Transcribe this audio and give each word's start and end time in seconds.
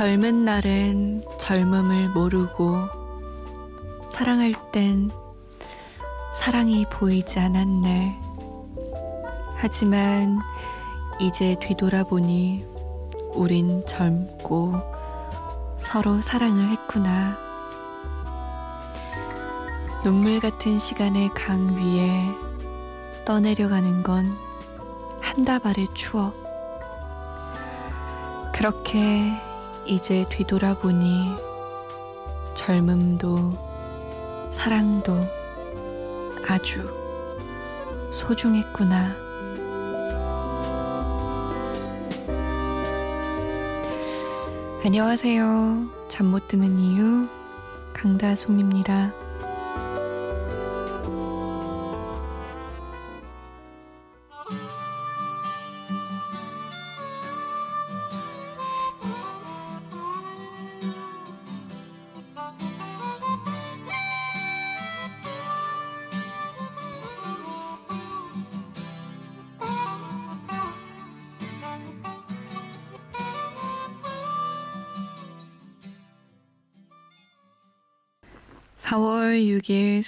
젊은 0.00 0.46
날엔 0.46 1.22
젊음을 1.38 2.08
모르고 2.14 2.74
사랑할 4.08 4.54
땐 4.72 5.10
사랑이 6.38 6.86
보이지 6.90 7.38
않았네. 7.38 8.18
하지만 9.56 10.38
이제 11.20 11.54
뒤돌아보니 11.60 12.64
우린 13.34 13.84
젊고 13.84 14.72
서로 15.78 16.22
사랑을 16.22 16.70
했구나. 16.70 17.36
눈물 20.02 20.40
같은 20.40 20.78
시간의 20.78 21.28
강 21.34 21.76
위에 21.76 22.24
떠내려가는 23.26 24.02
건 24.02 24.34
한 25.20 25.44
다발의 25.44 25.88
추억. 25.92 26.34
그렇게 28.54 29.30
이제 29.90 30.24
뒤돌아보니 30.30 31.34
젊음도 32.54 33.50
사랑도 34.48 35.18
아주 36.46 36.88
소중했구나. 38.12 39.16
안녕하세요. 44.84 45.88
잠 46.06 46.26
못 46.26 46.46
드는 46.46 46.78
이유 46.78 47.26
강다솜입니다. 47.92 49.12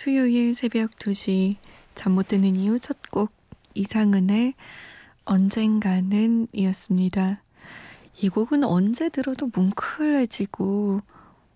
수요일 0.03 0.53
새벽 0.53 0.97
2시 0.97 1.55
잠 1.95 2.15
못 2.15 2.27
드는 2.27 2.57
이유 2.57 2.81
첫 2.81 2.99
곡 3.13 3.31
이상은의 3.75 4.55
언젠가는 5.25 6.49
이었습니다. 6.53 7.41
이 8.21 8.29
곡은 8.29 8.65
언제 8.65 9.09
들어도 9.11 9.49
뭉클해지고 9.55 10.99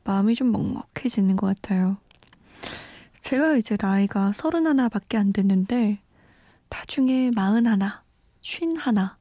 마음이 0.05 0.37
좀 0.37 0.53
먹먹해지는 0.53 1.35
것 1.35 1.49
같아요. 1.49 1.97
제가 3.19 3.57
이제 3.57 3.77
나이가 3.81 4.33
서른 4.33 4.69
하나밖에 4.69 5.17
안 5.17 5.33
됐는데 5.33 5.99
나중에 6.71 7.33
마흔 7.35 7.67
하나, 7.67 8.05
쉰 8.43 8.77
하나, 8.77 9.17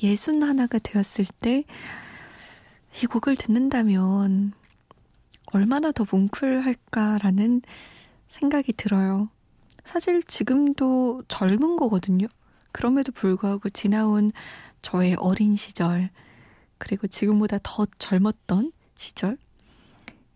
예순 0.00 0.44
하나가 0.44 0.78
되었을 0.78 1.24
때 1.40 1.64
이 3.02 3.06
곡을 3.06 3.34
듣는다면 3.34 4.52
얼마나 5.46 5.90
더 5.90 6.06
뭉클할까라는 6.08 7.62
생각이 8.30 8.72
들어요. 8.72 9.28
사실 9.84 10.22
지금도 10.22 11.24
젊은 11.26 11.76
거거든요. 11.76 12.28
그럼에도 12.72 13.10
불구하고 13.10 13.68
지나온 13.70 14.30
저의 14.82 15.16
어린 15.16 15.56
시절, 15.56 16.10
그리고 16.78 17.08
지금보다 17.08 17.58
더 17.62 17.86
젊었던 17.98 18.72
시절, 18.96 19.36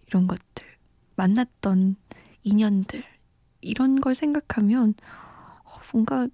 이런 0.09 0.27
것들, 0.27 0.67
만났던 1.15 1.97
인연들, 2.43 3.05
이런 3.61 4.01
걸 4.01 4.15
생각하면 4.15 4.95
어, 5.65 5.71
뭔가 5.93 6.27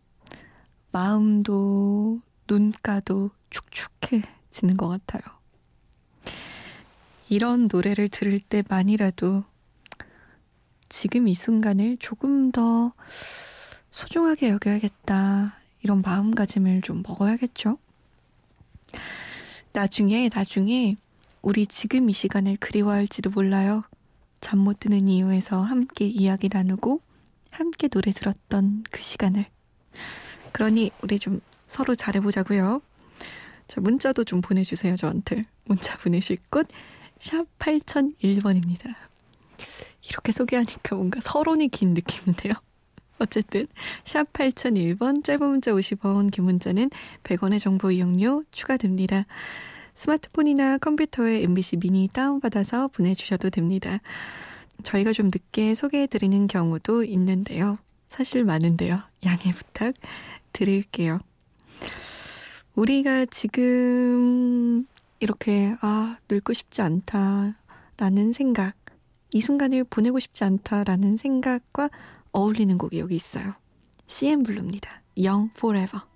마음도 0.92 2.20
눈가도 2.48 3.30
축축해지는 3.50 4.76
것 4.78 4.88
같아요. 4.88 5.22
이런 7.28 7.68
노래를 7.70 8.08
들을 8.08 8.40
때만이라도 8.40 9.44
지금 10.90 11.28
이 11.28 11.34
순간을 11.34 11.96
조금 11.98 12.52
더 12.52 12.92
소중하게 13.90 14.50
여겨야겠다. 14.50 15.54
이런 15.82 16.02
마음가짐을 16.02 16.82
좀 16.82 17.02
먹어야겠죠? 17.06 17.78
나중에, 19.72 20.28
나중에 20.32 20.96
우리 21.40 21.66
지금 21.66 22.10
이 22.10 22.12
시간을 22.12 22.58
그리워할지도 22.58 23.30
몰라요. 23.30 23.82
잠 24.40 24.58
못 24.58 24.80
드는 24.80 25.08
이유에서 25.08 25.62
함께 25.62 26.06
이야기 26.06 26.48
나누고 26.52 27.00
함께 27.50 27.88
노래 27.88 28.10
들었던 28.10 28.84
그 28.90 29.00
시간을. 29.00 29.46
그러니 30.52 30.90
우리 31.02 31.18
좀 31.18 31.40
서로 31.66 31.94
잘해보자고요. 31.94 32.82
자, 33.68 33.80
문자도 33.80 34.24
좀 34.24 34.40
보내주세요, 34.40 34.96
저한테. 34.96 35.46
문자 35.64 35.96
보내실 35.98 36.38
곳 36.50 36.66
샵 37.20 37.46
8001번입니다. 37.58 39.09
이렇게 40.08 40.32
소개하니까 40.32 40.96
뭔가 40.96 41.20
서론이 41.20 41.68
긴 41.68 41.94
느낌인데요. 41.94 42.54
어쨌든 43.18 43.66
샵 44.04 44.32
8001번 44.32 45.22
짧은 45.22 45.46
문자 45.46 45.72
50원 45.72 46.30
긴 46.30 46.44
문자는 46.44 46.90
100원의 47.24 47.58
정보 47.60 47.90
이용료 47.90 48.44
추가됩니다. 48.50 49.26
스마트폰이나 49.94 50.78
컴퓨터에 50.78 51.42
MBC 51.42 51.76
미니 51.76 52.08
다운받아서 52.08 52.88
보내주셔도 52.88 53.50
됩니다. 53.50 53.98
저희가 54.82 55.12
좀 55.12 55.26
늦게 55.26 55.74
소개해드리는 55.74 56.46
경우도 56.46 57.04
있는데요. 57.04 57.78
사실 58.08 58.44
많은데요. 58.44 59.00
양해 59.26 59.52
부탁 59.52 59.94
드릴게요. 60.52 61.18
우리가 62.74 63.26
지금 63.26 64.86
이렇게 65.18 65.76
아 65.82 66.16
늙고 66.30 66.54
싶지 66.54 66.80
않다라는 66.80 68.32
생각 68.32 68.74
이 69.32 69.40
순간을 69.40 69.84
보내고 69.84 70.18
싶지 70.18 70.44
않다라는 70.44 71.16
생각과 71.16 71.90
어울리는 72.32 72.76
곡이 72.78 72.98
여기 72.98 73.16
있어요. 73.16 73.54
CM 74.06 74.42
블루입니다. 74.42 75.02
Young 75.16 75.50
Forever. 75.56 76.09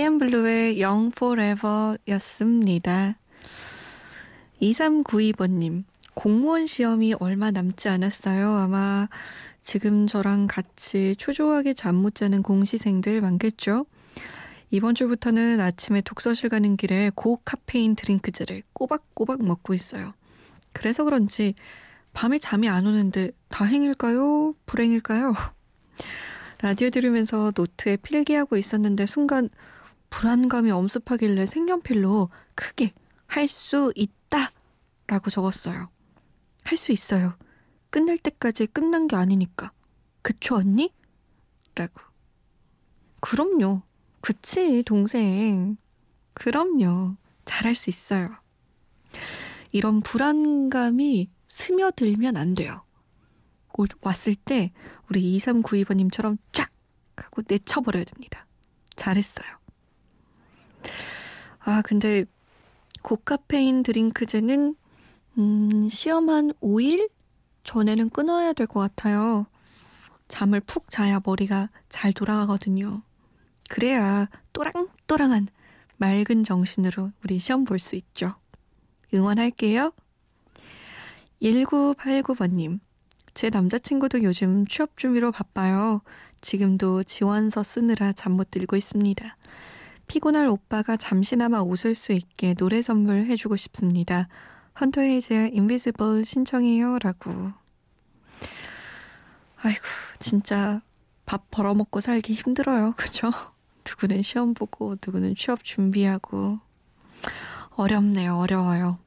CNBLUE의 0.00 0.82
Young 0.82 1.12
Forever 1.14 1.98
였습니다. 2.08 3.18
2392번님, 4.62 5.84
공무원 6.14 6.66
시험이 6.66 7.12
얼마 7.20 7.50
남지 7.50 7.90
않았어요. 7.90 8.50
아마 8.50 9.10
지금 9.60 10.06
저랑 10.06 10.46
같이 10.46 11.14
초조하게 11.16 11.74
잠 11.74 11.96
못 11.96 12.14
자는 12.14 12.42
공시생들 12.42 13.20
많겠죠? 13.20 13.84
이번 14.70 14.94
주부터는 14.94 15.60
아침에 15.60 16.00
독서실 16.00 16.48
가는 16.48 16.78
길에 16.78 17.10
고카페인 17.14 17.94
드링크제를 17.94 18.62
꼬박꼬박 18.72 19.44
먹고 19.44 19.74
있어요. 19.74 20.14
그래서 20.72 21.04
그런지 21.04 21.52
밤에 22.14 22.38
잠이 22.38 22.70
안 22.70 22.86
오는데 22.86 23.32
다행일까요? 23.50 24.54
불행일까요? 24.64 25.34
라디오 26.62 26.88
들으면서 26.88 27.52
노트에 27.54 27.96
필기하고 27.96 28.56
있었는데 28.56 29.04
순간 29.04 29.50
불안감이 30.10 30.70
엄습하길래 30.70 31.46
색연필로 31.46 32.30
크게 32.54 32.92
할 33.26 33.48
수 33.48 33.92
있다 33.96 34.50
라고 35.06 35.30
적었어요. 35.30 35.88
할 36.64 36.76
수 36.76 36.92
있어요. 36.92 37.36
끝날 37.90 38.18
때까지 38.18 38.66
끝난 38.66 39.08
게 39.08 39.16
아니니까. 39.16 39.72
그쵸, 40.22 40.56
언니? 40.56 40.92
라고. 41.74 42.00
그럼요. 43.20 43.82
그치, 44.20 44.82
동생. 44.84 45.76
그럼요. 46.34 47.16
잘할 47.44 47.74
수 47.74 47.90
있어요. 47.90 48.30
이런 49.72 50.00
불안감이 50.00 51.30
스며들면 51.48 52.36
안 52.36 52.54
돼요. 52.54 52.82
왔을 54.02 54.34
때 54.34 54.72
우리 55.08 55.36
2392번님처럼 55.38 56.36
쫙 56.52 56.70
하고 57.16 57.42
내쳐버려야 57.48 58.04
됩니다. 58.04 58.46
잘했어요. 58.94 59.46
아, 61.60 61.82
근데 61.82 62.24
고카페인 63.02 63.82
드링크제는 63.82 64.76
음, 65.38 65.88
시험 65.88 66.28
한 66.30 66.52
5일 66.60 67.10
전에는 67.64 68.10
끊어야 68.10 68.52
될 68.52 68.66
것 68.66 68.80
같아요. 68.80 69.46
잠을 70.28 70.60
푹 70.60 70.90
자야 70.90 71.20
머리가 71.24 71.70
잘 71.88 72.12
돌아가거든요. 72.12 73.02
그래야 73.68 74.28
또랑또랑한 74.52 75.48
맑은 75.96 76.44
정신으로 76.44 77.10
우리 77.24 77.38
시험 77.38 77.64
볼 77.64 77.78
수 77.78 77.96
있죠. 77.96 78.34
응원할게요. 79.14 79.92
1989번님. 81.42 82.80
제 83.34 83.48
남자친구도 83.50 84.22
요즘 84.22 84.66
취업 84.66 84.96
준비로 84.96 85.32
바빠요. 85.32 86.02
지금도 86.40 87.02
지원서 87.04 87.62
쓰느라 87.62 88.12
잠 88.12 88.32
못 88.32 88.50
들고 88.50 88.76
있습니다. 88.76 89.36
피곤할 90.10 90.48
오빠가 90.48 90.96
잠시나마 90.96 91.62
웃을 91.62 91.94
수 91.94 92.10
있게 92.10 92.54
노래 92.54 92.82
선물해주고 92.82 93.54
싶습니다. 93.54 94.26
헌터 94.80 95.02
헤이즈의 95.02 95.54
인비지블 95.54 96.24
신청해요. 96.24 96.98
라고. 96.98 97.52
아이고, 99.58 99.84
진짜 100.18 100.82
밥 101.26 101.48
벌어먹고 101.52 102.00
살기 102.00 102.32
힘들어요. 102.32 102.94
그죠? 102.98 103.30
누구는 103.88 104.22
시험 104.22 104.52
보고, 104.52 104.96
누구는 105.00 105.36
취업 105.36 105.62
준비하고. 105.62 106.58
어렵네요. 107.76 108.36
어려워요. 108.36 108.98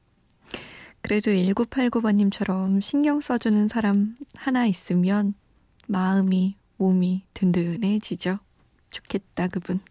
그래도 1.02 1.32
1989번님처럼 1.32 2.80
신경 2.80 3.20
써주는 3.20 3.68
사람 3.68 4.16
하나 4.38 4.66
있으면 4.68 5.34
마음이, 5.86 6.56
몸이 6.78 7.26
든든해지죠. 7.34 8.40
좋겠다, 8.90 9.50
그분. 9.50 9.82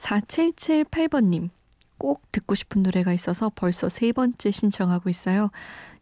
4778번님. 0.00 1.50
꼭 1.98 2.32
듣고 2.32 2.54
싶은 2.54 2.82
노래가 2.82 3.12
있어서 3.12 3.50
벌써 3.54 3.90
세 3.90 4.12
번째 4.12 4.50
신청하고 4.50 5.10
있어요. 5.10 5.50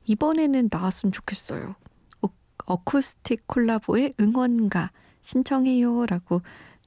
이번에는 0.06 0.68
나왔으면 0.70 1.12
좋겠어요. 1.12 1.74
어, 2.22 2.28
어쿠스틱 2.66 3.48
콜라보의 3.48 4.14
응원가 4.20 4.92
신청해요. 5.22 6.06
라고 6.06 6.42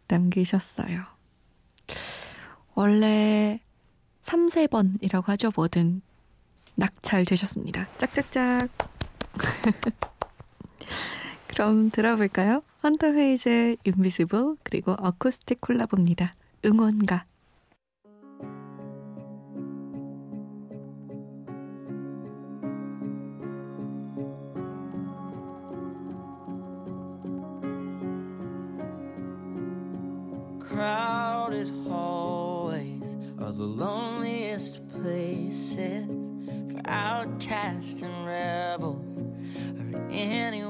남기셨어요. 0.07 1.03
원래 2.73 3.59
3, 4.21 4.47
4번이라고 4.47 5.25
하죠. 5.25 5.51
뭐든 5.55 6.01
낙찰 6.75 7.25
되셨습니다. 7.25 7.89
짝짝짝. 7.97 8.69
그럼 11.47 11.91
들어볼까요? 11.91 12.63
헌터 12.81 13.07
헤이즈의 13.07 13.77
Invisible 13.85 14.55
그리고 14.63 14.93
어쿠스틱 14.93 15.59
콜라보입니다. 15.59 16.35
응원가. 16.64 17.26
crowded 30.76 31.70
hallways 31.88 33.16
are 33.38 33.52
the 33.52 33.62
loneliest 33.62 34.86
places 34.90 36.30
for 36.70 36.82
outcasts 36.84 38.02
and 38.02 38.26
rebels 38.26 39.16
or 39.78 40.08
anyone 40.10 40.69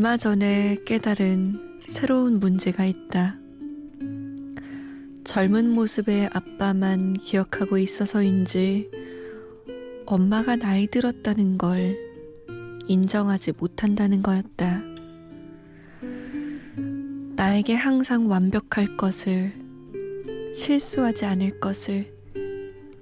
얼마 0.00 0.16
전에 0.16 0.78
깨달은 0.86 1.80
새로운 1.86 2.40
문제가 2.40 2.86
있다. 2.86 3.38
젊은 5.24 5.68
모습의 5.68 6.30
아빠만 6.32 7.12
기억하고 7.18 7.76
있어서인지 7.76 8.90
엄마가 10.06 10.56
나이 10.56 10.86
들었다는 10.86 11.58
걸 11.58 11.98
인정하지 12.86 13.52
못한다는 13.58 14.22
거였다. 14.22 14.82
나에게 17.36 17.74
항상 17.74 18.30
완벽할 18.30 18.96
것을, 18.96 19.52
실수하지 20.54 21.26
않을 21.26 21.60
것을, 21.60 22.10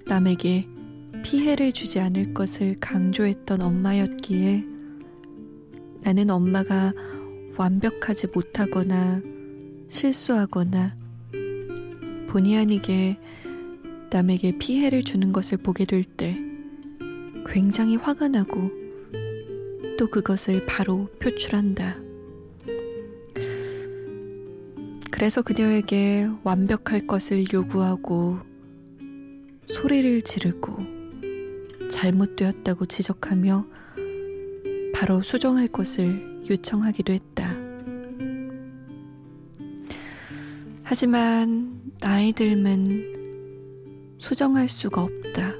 남에게 0.05 0.67
피해를 1.23 1.71
주지 1.71 2.01
않을 2.01 2.33
것을 2.33 2.75
강조했던 2.81 3.61
엄마였기에 3.61 4.78
나는 6.01 6.29
엄마가 6.29 6.93
완벽하지 7.57 8.27
못하거나 8.33 9.21
실수하거나 9.87 10.95
본의 12.27 12.57
아니게 12.57 13.19
남에게 14.11 14.57
피해를 14.57 15.03
주는 15.03 15.31
것을 15.31 15.57
보게 15.57 15.85
될 15.85 16.03
때 16.03 16.37
굉장히 17.47 17.95
화가 17.95 18.27
나고 18.27 18.69
또 19.97 20.07
그것을 20.07 20.65
바로 20.65 21.07
표출한다. 21.19 21.97
그래서 25.11 25.41
그녀에게 25.41 26.29
완벽할 26.43 27.07
것을 27.07 27.45
요구하고 27.51 28.37
소리를 29.67 30.21
지르고 30.21 30.77
잘못되었다고 31.91 32.85
지적하며 32.85 33.65
바로 34.99 35.21
수정할 35.21 35.69
것을 35.69 36.43
요청하기도 36.49 37.13
했다. 37.13 37.55
하지만 40.83 41.79
나이 42.01 42.33
들면 42.33 44.17
수정할 44.17 44.67
수가 44.67 45.03
없다. 45.03 45.53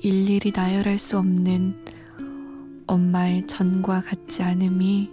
일일이 0.00 0.50
나열할 0.52 0.98
수 0.98 1.16
없는 1.16 1.76
엄마의 2.88 3.46
전과 3.46 4.00
같지 4.00 4.42
않음이 4.42 5.08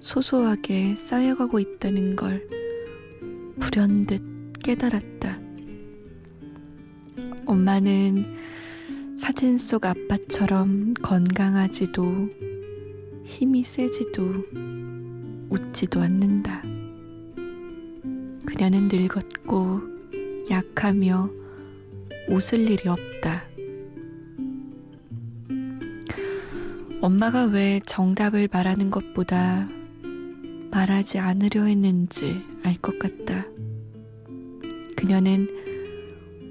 소소하게 0.00 0.96
쌓여가고 0.96 1.60
있다는 1.60 2.16
걸 2.16 2.48
불현듯 3.60 4.62
깨달았다. 4.62 5.38
엄마는 7.44 8.24
사진 9.28 9.58
속 9.58 9.84
아빠처럼 9.84 10.94
건강하지도 11.02 12.30
힘이 13.26 13.62
세지도 13.62 14.22
웃지도 15.50 16.00
않는다. 16.00 16.62
그녀는 18.46 18.88
늙었고 18.90 19.82
약하며 20.50 21.30
웃을 22.30 22.70
일이 22.70 22.88
없다. 22.88 23.44
엄마가 27.02 27.44
왜 27.44 27.80
정답을 27.84 28.48
말하는 28.50 28.88
것보다 28.88 29.68
말하지 30.70 31.18
않으려 31.18 31.64
했는지 31.64 32.42
알 32.64 32.78
것 32.78 32.98
같다. 32.98 33.44
그녀는 34.96 35.48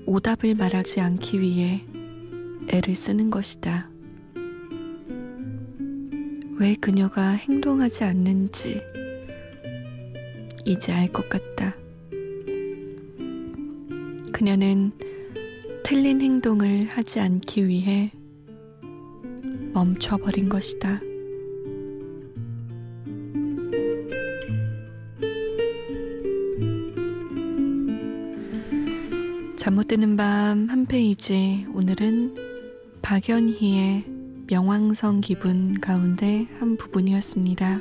오답을 0.06 0.54
말하지 0.54 1.02
않기 1.02 1.42
위해 1.42 1.84
애를 2.68 2.96
쓰는 2.96 3.30
것이다. 3.30 3.90
왜 6.60 6.76
그녀가 6.76 7.30
행동하지 7.32 8.04
않는지 8.04 8.82
이제 10.66 10.92
알 10.92 11.08
것 11.12 11.30
같다. 11.30 11.76
그녀는 14.32 14.92
틀린 15.84 16.22
행동을 16.22 16.86
하지 16.86 17.20
않기 17.20 17.68
위해 17.68 18.12
멈춰버린 19.74 20.50
것이다. 20.50 21.02
잠 29.58 29.76
못 29.76 29.88
드는 29.88 30.16
밤 30.16 30.70
한 30.70 30.86
페이지 30.86 31.66
오늘은 31.74 32.47
박연희의 33.08 34.04
명왕성 34.48 35.22
기분 35.22 35.80
가운데 35.80 36.46
한 36.60 36.76
부분이었습니다. 36.76 37.80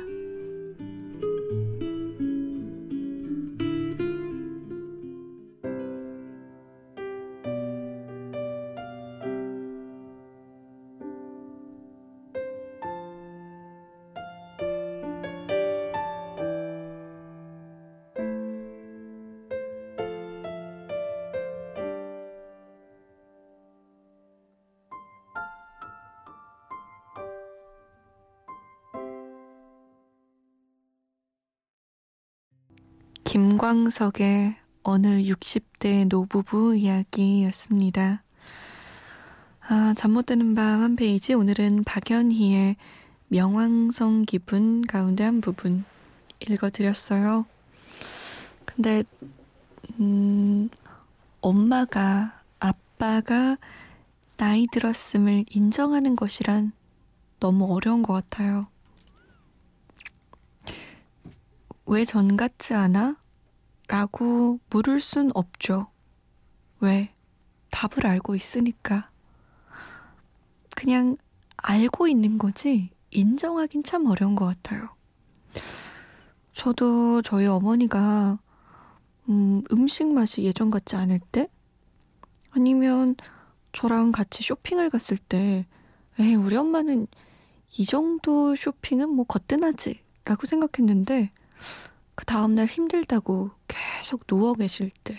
김광석의 33.37 34.55
어느 34.81 35.07
60대 35.21 36.07
노부부 36.07 36.75
이야기였습니다. 36.75 38.23
아, 39.61 39.93
잠 39.95 40.13
못 40.13 40.25
드는 40.25 40.55
밤 40.55 40.81
한 40.81 40.95
페이지 40.95 41.35
오늘은 41.35 41.83
박연희의 41.83 42.77
명왕성 43.27 44.23
기분 44.25 44.81
가운데 44.81 45.23
한 45.23 45.41
부분 45.41 45.85
읽어드렸어요. 46.39 47.45
근데 48.65 49.03
음, 49.99 50.69
엄마가 51.39 52.41
아빠가 52.59 53.57
나이 54.35 54.65
들었음을 54.71 55.45
인정하는 55.51 56.15
것이란 56.15 56.71
너무 57.39 57.71
어려운 57.71 58.01
것 58.01 58.13
같아요. 58.13 58.65
왜 61.85 62.03
전 62.03 62.35
같지 62.35 62.73
않아? 62.73 63.15
라고 63.87 64.59
물을 64.69 64.99
순 64.99 65.31
없죠. 65.33 65.87
왜? 66.79 67.13
답을 67.71 68.05
알고 68.05 68.35
있으니까. 68.35 69.09
그냥 70.75 71.17
알고 71.57 72.07
있는 72.07 72.37
거지 72.37 72.89
인정하긴 73.11 73.83
참 73.83 74.05
어려운 74.05 74.35
것 74.35 74.45
같아요. 74.45 74.89
저도 76.53 77.21
저희 77.21 77.45
어머니가 77.45 78.39
음, 79.29 79.63
음식 79.71 80.07
맛이 80.07 80.43
예전 80.43 80.69
같지 80.69 80.95
않을 80.95 81.19
때 81.31 81.49
아니면 82.51 83.15
저랑 83.73 84.11
같이 84.11 84.43
쇼핑을 84.43 84.89
갔을 84.89 85.17
때 85.17 85.65
에이, 86.19 86.35
우리 86.35 86.55
엄마는 86.55 87.07
이 87.77 87.85
정도 87.85 88.55
쇼핑은 88.55 89.09
뭐 89.09 89.25
거뜬하지 89.25 89.99
라고 90.25 90.47
생각했는데 90.47 91.31
그 92.17 92.25
다음날 92.25 92.65
힘들다고 92.65 93.51
계속 93.67 94.25
누워 94.25 94.55
계실 94.55 94.89
때, 95.03 95.15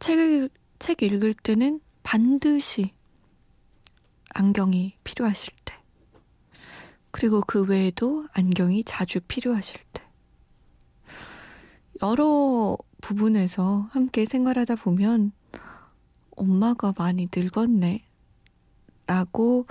책을, 0.00 0.50
책 0.80 1.00
읽을 1.00 1.34
때는 1.34 1.80
반드시 2.02 2.92
안경이 4.30 4.96
필요하실 5.04 5.54
때, 5.64 5.74
그리고 7.12 7.40
그 7.40 7.62
외에도 7.62 8.26
안경이 8.32 8.82
자주 8.82 9.20
필요하실 9.20 9.80
때, 9.92 10.02
여러 12.02 12.76
부분에서 13.00 13.86
함께 13.92 14.24
생활하다 14.24 14.74
보면 14.74 15.30
엄마가 16.36 16.94
많이 16.98 17.28
늙었네. 17.32 18.04
라고 19.06 19.66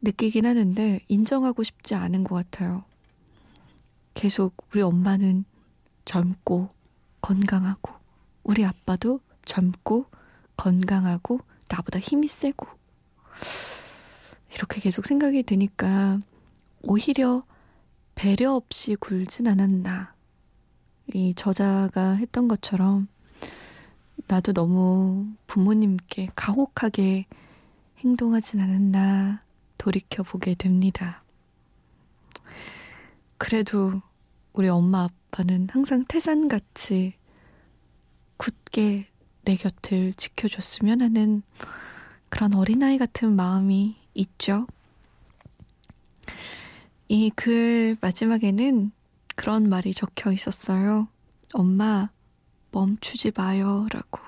느끼긴 0.00 0.46
하는데 0.46 1.00
인정하고 1.08 1.62
싶지 1.62 1.94
않은 1.94 2.24
것 2.24 2.36
같아요. 2.36 2.87
계속 4.18 4.56
우리 4.72 4.82
엄마는 4.82 5.44
젊고 6.04 6.70
건강하고 7.20 7.92
우리 8.42 8.64
아빠도 8.64 9.20
젊고 9.44 10.06
건강하고 10.56 11.38
나보다 11.68 12.00
힘이 12.00 12.26
세고 12.26 12.66
이렇게 14.56 14.80
계속 14.80 15.06
생각이 15.06 15.44
드니까 15.44 16.18
오히려 16.82 17.44
배려 18.16 18.54
없이 18.54 18.96
굴진 18.96 19.46
않았나. 19.46 20.12
이 21.14 21.32
저자가 21.34 22.14
했던 22.14 22.48
것처럼 22.48 23.06
나도 24.26 24.52
너무 24.52 25.28
부모님께 25.46 26.30
가혹하게 26.34 27.26
행동하진 27.98 28.58
않았나 28.58 29.44
돌이켜 29.78 30.24
보게 30.24 30.56
됩니다. 30.56 31.22
그래도 33.36 34.02
우리 34.52 34.68
엄마 34.68 35.04
아빠는 35.30 35.68
항상 35.70 36.04
태산같이 36.06 37.14
굳게 38.36 39.06
내 39.44 39.56
곁을 39.56 40.14
지켜줬으면 40.14 41.00
하는 41.00 41.42
그런 42.28 42.54
어린아이 42.54 42.98
같은 42.98 43.34
마음이 43.36 43.96
있죠. 44.14 44.66
이 47.08 47.30
글 47.34 47.96
마지막에는 48.00 48.90
그런 49.36 49.68
말이 49.68 49.94
적혀 49.94 50.32
있었어요. 50.32 51.08
엄마, 51.54 52.10
멈추지 52.72 53.32
마요. 53.34 53.86
라고. 53.90 54.20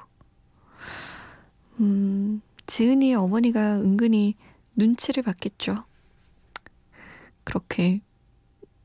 음, 1.81 2.41
지은이의 2.67 3.17
어머니가 3.17 3.81
은근히 3.81 4.35
눈치를 4.77 5.23
봤겠죠. 5.25 5.75
그렇게 7.45 8.01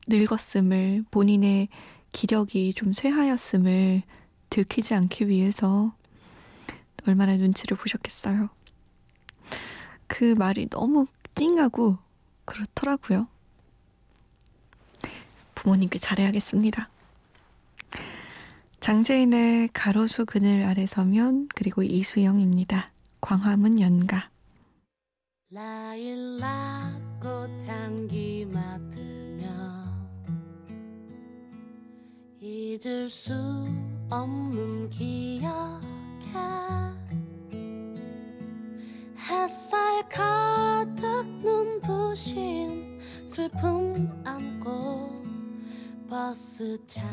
늙었음을 0.08 1.04
본인의 1.10 1.68
기력이 2.12 2.74
좀 2.74 2.92
쇠하였음을 2.92 4.02
들키지 4.50 4.94
않기 4.94 5.28
위해서 5.28 5.94
얼마나 7.06 7.36
눈치를 7.36 7.76
보셨겠어요. 7.76 8.48
그 10.06 10.34
말이 10.34 10.68
너무 10.68 11.06
찡하고 11.34 11.98
그렇더라고요. 12.44 13.28
부모님께 15.54 15.98
잘해야겠습니다. 15.98 16.88
장재인의 18.80 19.70
가로수 19.72 20.26
그늘 20.26 20.64
아래 20.64 20.86
서면 20.86 21.48
그리고 21.54 21.82
이수영입니다. 21.82 22.92
광화문 23.20 23.80
연가 23.80 24.30
라일락 25.50 27.20
꽃 27.20 27.50
향기 27.66 28.46
맡으 28.46 29.05
잊을 32.46 33.10
수 33.10 33.32
없는 34.08 34.88
기억에 34.88 35.80
햇살 39.18 40.08
가득 40.08 41.26
눈부신 41.42 43.00
슬픔 43.24 44.22
안고 44.24 45.10
버스 46.08 46.78
창 46.86 47.04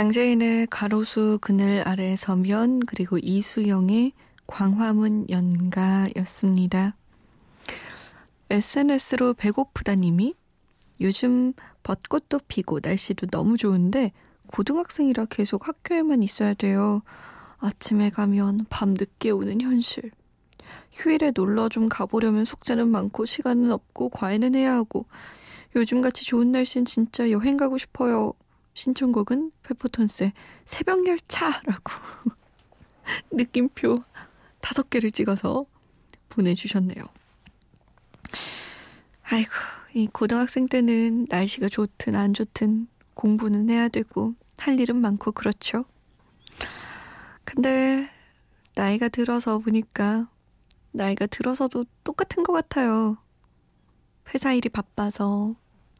장재인의 0.00 0.68
가로수 0.70 1.36
그늘 1.42 1.86
아래 1.86 2.16
서면 2.16 2.80
그리고 2.86 3.18
이수영의 3.18 4.12
광화문 4.46 5.26
연가였습니다. 5.28 6.96
SNS로 8.48 9.34
배고프다님이 9.34 10.32
요즘 11.02 11.52
벚꽃도 11.82 12.40
피고 12.48 12.80
날씨도 12.82 13.26
너무 13.26 13.58
좋은데 13.58 14.12
고등학생이라 14.46 15.26
계속 15.26 15.68
학교에만 15.68 16.22
있어야 16.22 16.54
돼요. 16.54 17.02
아침에 17.58 18.08
가면 18.08 18.68
밤 18.70 18.94
늦게 18.94 19.28
오는 19.28 19.60
현실. 19.60 20.12
휴일에 20.92 21.32
놀러 21.34 21.68
좀 21.68 21.90
가보려면 21.90 22.46
숙제는 22.46 22.88
많고 22.88 23.26
시간은 23.26 23.70
없고 23.70 24.08
과외는 24.08 24.54
해야 24.54 24.72
하고 24.76 25.04
요즘같이 25.76 26.24
좋은 26.24 26.52
날씨는 26.52 26.86
진짜 26.86 27.30
여행 27.30 27.58
가고 27.58 27.76
싶어요. 27.76 28.32
신청곡은 28.74 29.52
페퍼톤스의 29.62 30.32
새벽열차라고 30.64 31.92
느낌표 33.32 33.98
다섯 34.60 34.90
개를 34.90 35.10
찍어서 35.10 35.66
보내주셨네요. 36.28 37.04
아이고, 39.22 39.50
이 39.94 40.06
고등학생 40.06 40.68
때는 40.68 41.26
날씨가 41.28 41.68
좋든 41.68 42.14
안 42.14 42.34
좋든 42.34 42.88
공부는 43.14 43.70
해야 43.70 43.88
되고 43.88 44.34
할 44.58 44.78
일은 44.78 44.96
많고 45.00 45.32
그렇죠. 45.32 45.84
근데 47.44 48.08
나이가 48.74 49.08
들어서 49.08 49.58
보니까 49.58 50.28
나이가 50.92 51.26
들어서도 51.26 51.84
똑같은 52.04 52.42
것 52.42 52.52
같아요. 52.52 53.16
회사 54.32 54.52
일이 54.52 54.68
바빠서 54.68 55.54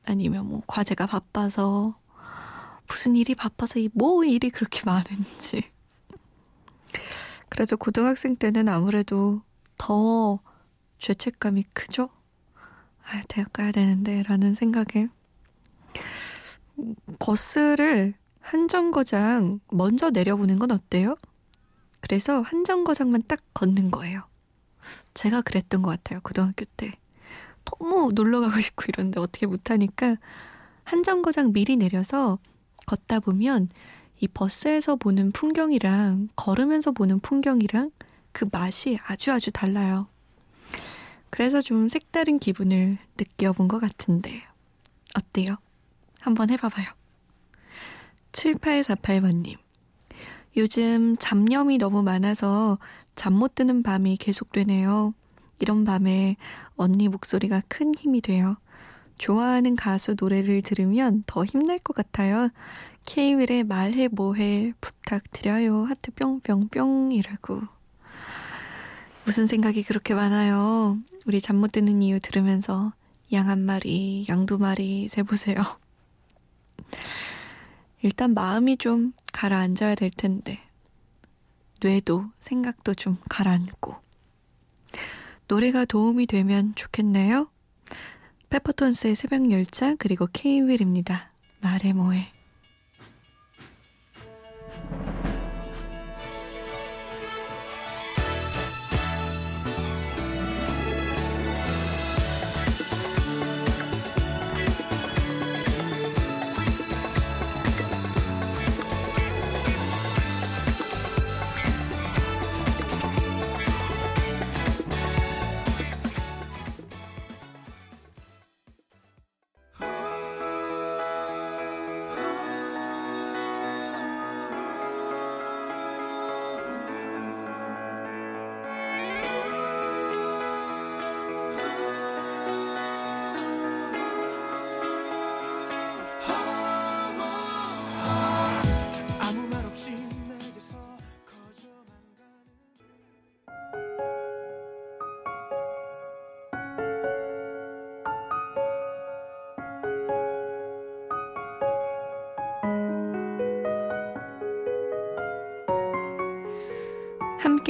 아니면 0.04 0.46
뭐 0.48 0.62
과제가 0.66 1.06
바빠서 1.06 1.99
무슨 2.90 3.14
일이 3.14 3.34
바빠서 3.36 3.78
이 3.78 3.88
뭐 3.94 4.24
일이 4.24 4.50
그렇게 4.50 4.82
많은지. 4.84 5.62
그래서 7.48 7.76
고등학생 7.76 8.34
때는 8.36 8.68
아무래도 8.68 9.42
더 9.78 10.40
죄책감이 10.98 11.64
크죠? 11.72 12.10
아, 13.04 13.22
대학 13.28 13.52
가야 13.52 13.70
되는데 13.72 14.22
라는 14.24 14.54
생각에 14.54 15.08
버스를 17.18 18.14
한 18.40 18.68
정거장 18.68 19.60
먼저 19.70 20.10
내려보는 20.10 20.58
건 20.58 20.70
어때요? 20.72 21.16
그래서 22.00 22.40
한 22.40 22.64
정거장만 22.64 23.22
딱 23.28 23.40
걷는 23.54 23.90
거예요. 23.90 24.22
제가 25.14 25.42
그랬던 25.42 25.82
것 25.82 25.90
같아요. 25.90 26.20
고등학교 26.22 26.64
때. 26.76 26.92
너무 27.64 28.10
놀러 28.12 28.40
가고 28.40 28.60
싶고 28.60 28.84
이런데 28.88 29.20
어떻게 29.20 29.46
못하니까 29.46 30.16
한 30.84 31.02
정거장 31.02 31.52
미리 31.52 31.76
내려서 31.76 32.38
걷다 32.90 33.20
보면 33.20 33.68
이 34.18 34.26
버스에서 34.26 34.96
보는 34.96 35.30
풍경이랑 35.30 36.30
걸으면서 36.34 36.90
보는 36.90 37.20
풍경이랑 37.20 37.92
그 38.32 38.48
맛이 38.50 38.98
아주 39.06 39.30
아주 39.32 39.52
달라요. 39.52 40.08
그래서 41.30 41.60
좀 41.60 41.88
색다른 41.88 42.40
기분을 42.40 42.98
느껴본 43.16 43.68
것 43.68 43.78
같은데 43.78 44.42
어때요? 45.14 45.56
한번 46.18 46.50
해봐봐요. 46.50 46.86
7848번님. 48.32 49.56
요즘 50.56 51.16
잡념이 51.16 51.78
너무 51.78 52.02
많아서 52.02 52.78
잠 53.14 53.34
못 53.34 53.54
드는 53.54 53.84
밤이 53.84 54.16
계속되네요. 54.16 55.14
이런 55.60 55.84
밤에 55.84 56.36
언니 56.74 57.08
목소리가 57.08 57.62
큰 57.68 57.94
힘이 57.94 58.20
돼요. 58.20 58.56
좋아하는 59.20 59.76
가수 59.76 60.16
노래를 60.18 60.62
들으면 60.62 61.22
더 61.26 61.44
힘날 61.44 61.78
것 61.78 61.94
같아요. 61.94 62.48
케이윌의 63.04 63.64
말해 63.64 64.08
뭐해 64.08 64.72
부탁드려요. 64.80 65.84
하트 65.84 66.10
뿅뿅뿅이라고. 66.12 67.60
무슨 69.26 69.46
생각이 69.46 69.82
그렇게 69.82 70.14
많아요. 70.14 70.98
우리 71.26 71.42
잠 71.42 71.56
못 71.56 71.72
드는 71.72 72.00
이유 72.00 72.18
들으면서 72.18 72.94
양 73.32 73.48
한 73.48 73.60
마리, 73.60 74.24
양 74.30 74.46
두 74.46 74.56
마리 74.58 75.06
세보세요. 75.08 75.56
일단 78.02 78.32
마음이 78.32 78.78
좀 78.78 79.12
가라앉아야 79.34 79.96
될 79.96 80.10
텐데, 80.10 80.58
뇌도 81.82 82.24
생각도 82.40 82.94
좀 82.94 83.18
가라앉고, 83.28 83.96
노래가 85.46 85.84
도움이 85.84 86.26
되면 86.26 86.74
좋겠네요. 86.74 87.50
페퍼톤스의 88.50 89.14
새벽 89.14 89.50
열차, 89.52 89.94
그리고 89.94 90.26
케이윌입니다. 90.32 91.30
말해 91.60 91.92
뭐해. 91.92 92.32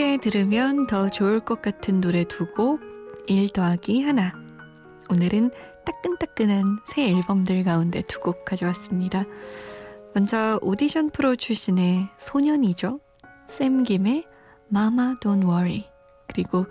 함께 0.00 0.16
들으면 0.16 0.86
더 0.86 1.10
좋을 1.10 1.40
것 1.40 1.60
같은 1.60 2.00
노래 2.00 2.24
두 2.24 2.46
곡, 2.46 2.80
1 3.26 3.50
더하기 3.50 4.00
하나. 4.00 4.32
오늘은 5.10 5.50
따끈따끈한 5.84 6.78
새 6.86 7.10
앨범들 7.10 7.64
가운데 7.64 8.00
두 8.08 8.18
곡 8.20 8.46
가져왔습니다. 8.46 9.24
먼저 10.14 10.58
오디션 10.62 11.10
프로 11.10 11.36
출신의 11.36 12.08
소년이죠. 12.16 12.98
샘 13.50 13.82
김의 13.82 14.24
Mama 14.74 15.16
Don't 15.20 15.46
Worry. 15.46 15.84
그리고 16.28 16.64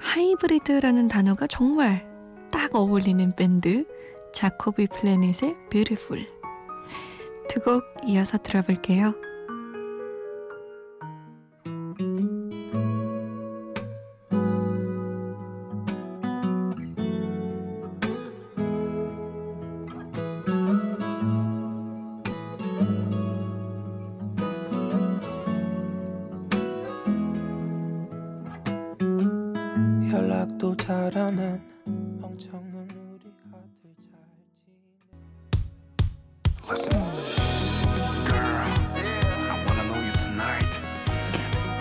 하이브리드라는 0.00 1.08
단어가 1.08 1.46
정말 1.46 2.06
딱 2.50 2.74
어울리는 2.74 3.34
밴드 3.34 3.86
자코비 4.34 4.88
플래닛의 4.88 5.56
Beautiful. 5.70 6.28
두 7.48 7.60
곡 7.64 7.82
이어서 8.06 8.36
들어볼게요. 8.36 9.14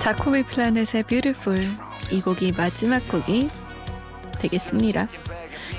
자코비 0.02 0.42
플라넷의 0.44 1.04
Beautiful 1.04 1.64
이 2.10 2.20
곡이 2.22 2.54
마지막 2.54 3.08
곡이 3.08 3.50
되겠습니다. 4.40 5.08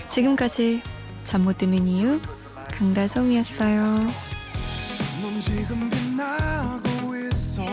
지금까지 0.09 0.81
잠 1.25 1.43
못 1.43 1.59
드는 1.59 1.89
이유 1.89 2.21
강다솜이었어요. 2.73 3.85
넌 5.23 5.41
지금 5.41 5.91
빛나고 5.91 7.17
있어. 7.17 7.65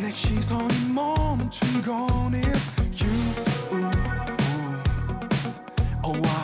내 0.00 0.10
시선이 0.10 0.92
멈춘 0.92 1.82
건 1.82 2.34
is 2.34 2.70
you. 3.00 3.90
Oh, 6.02 6.20
I 6.26 6.39